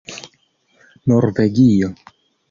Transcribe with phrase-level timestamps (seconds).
[1.07, 1.87] norvegio